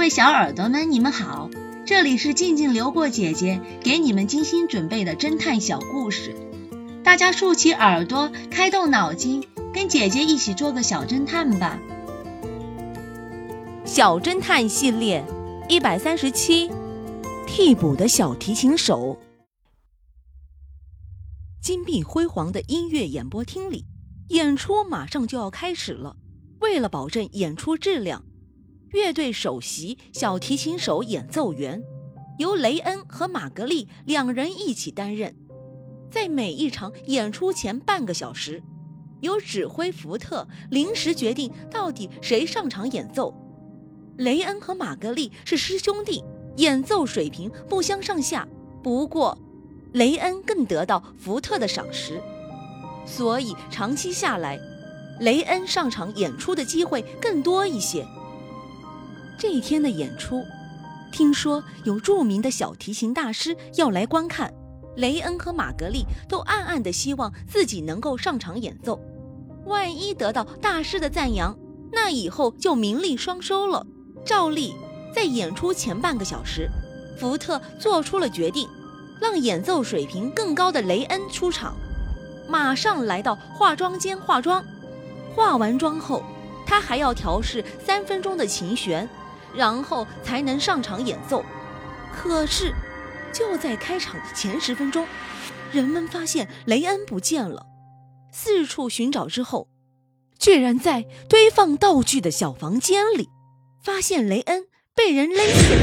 [0.00, 1.50] 各位小耳朵们，你们好，
[1.84, 6.34] 这里是静静流过姐姐给你们精心准备的侦探小故事，
[7.04, 11.78] 大家竖起耳朵，开动脑筋，跟姐姐一起做个小侦探吧。
[13.84, 15.22] 小侦探系列
[15.68, 16.70] 一百三十七，
[17.46, 19.18] 替补的小提琴手。
[21.62, 23.84] 金碧辉煌的音乐演播厅里，
[24.30, 26.16] 演出马上就要开始了。
[26.60, 28.24] 为了保证演出质量，
[28.92, 31.80] 乐队首席小提琴手演奏员
[32.38, 35.36] 由雷恩和玛格丽两人一起担任。
[36.10, 38.60] 在每一场演出前半个小时，
[39.20, 43.32] 由指挥福特临时决定到底谁上场演奏。
[44.16, 46.24] 雷恩和玛格丽是师兄弟，
[46.56, 48.48] 演奏水平不相上下。
[48.82, 49.38] 不过，
[49.92, 52.20] 雷恩更得到福特的赏识，
[53.06, 54.58] 所以长期下来，
[55.20, 58.04] 雷恩上场演出的机会更多一些。
[59.40, 60.44] 这一天的演出，
[61.10, 64.52] 听说有著名的小提琴大师要来观看，
[64.96, 69.00] 雷恩和玛格丽都暗暗的希望自己能够上场演奏。
[69.64, 71.58] 万一得到大师的赞扬，
[71.90, 73.86] 那以后就名利双收了。
[74.26, 74.74] 照例，
[75.14, 76.68] 在演出前半个小时，
[77.18, 78.68] 福特做出了决定，
[79.22, 81.74] 让演奏水平更高的雷恩出场，
[82.46, 84.62] 马上来到化妆间化妆。
[85.34, 86.22] 化完妆后，
[86.66, 89.08] 他还要调试三分钟的琴弦。
[89.54, 91.44] 然后才能上场演奏。
[92.12, 92.72] 可是，
[93.32, 95.06] 就在开场的前十分钟，
[95.72, 97.66] 人们发现雷恩不见了。
[98.32, 99.68] 四处寻找之后，
[100.38, 103.28] 居然在堆放道具的小房间里，
[103.82, 105.74] 发现雷恩被人勒死。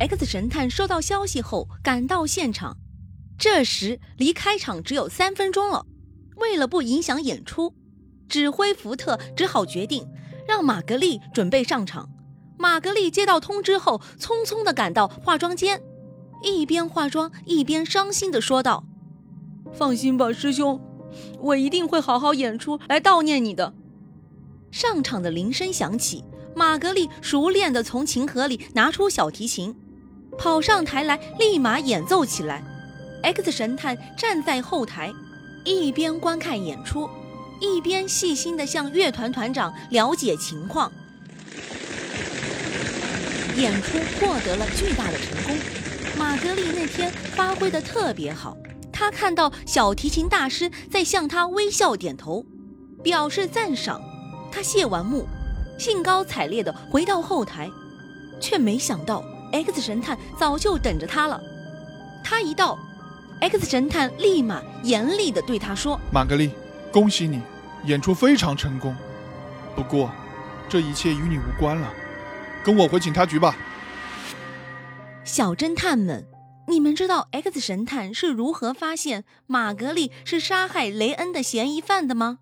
[0.00, 2.76] X 神探收到消息后赶到现场，
[3.38, 5.86] 这时离开场只有三分钟了。
[6.36, 7.74] 为了不影响演出。
[8.30, 10.08] 指挥福特只好决定
[10.46, 12.08] 让玛格丽准备上场。
[12.56, 15.82] 玛格丽接到通知后，匆匆地赶到化妆间，
[16.42, 18.84] 一边化妆一边伤心地说道
[19.72, 20.80] ：“放心吧，师兄，
[21.40, 23.74] 我一定会好好演出来悼念你的。”
[24.70, 26.22] 上场的铃声响起，
[26.54, 29.74] 玛格丽熟练地从琴盒里拿出小提琴，
[30.38, 32.62] 跑上台来，立马演奏起来。
[33.22, 35.12] X 神探站在后台，
[35.64, 37.08] 一边观看演出。
[37.60, 40.90] 一边细心地向乐团团长了解情况，
[43.56, 45.56] 演出获得了巨大的成功。
[46.16, 48.56] 玛格丽那天发挥的特别好，
[48.92, 52.44] 她看到小提琴大师在向她微笑点头，
[53.02, 54.00] 表示赞赏。
[54.50, 55.26] 她谢完幕，
[55.78, 57.70] 兴高采烈地回到后台，
[58.40, 59.22] 却没想到
[59.52, 61.40] X 神探早就等着她了。
[62.22, 62.78] 他一到
[63.40, 66.50] ，X 神探立马严厉地对他说：“玛格丽。”
[66.92, 67.40] 恭喜你，
[67.84, 68.94] 演出非常成功。
[69.76, 70.10] 不过，
[70.68, 71.92] 这一切与你无关了。
[72.64, 73.56] 跟我回警察局吧。
[75.24, 76.26] 小侦探们，
[76.66, 82.38] 你们知道 X 神探是如何发现玛格丽是杀害雷恩的嫌疑犯的吗？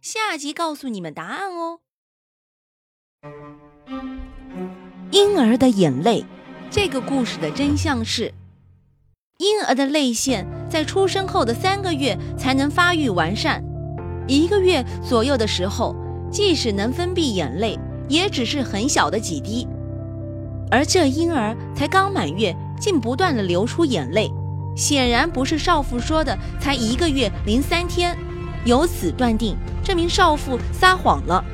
[0.00, 1.80] 下集告诉你们答案哦。
[5.10, 6.24] 婴儿的眼泪，
[6.70, 8.32] 这个故事的真相是。
[9.38, 13.62] 婴儿的泪腺在出生后的三个月才能发育完善，
[14.26, 15.94] 一个月左右的时候，
[16.28, 17.78] 即使能分泌眼泪，
[18.08, 19.64] 也只是很小的几滴。
[20.72, 24.28] 而这婴儿才刚满月，竟不断的流出眼泪，
[24.76, 28.18] 显然不是少妇说的才一个月零三天。
[28.64, 31.44] 由此断定，这名少妇撒谎了。